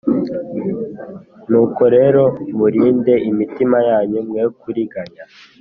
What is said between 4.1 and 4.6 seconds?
mwe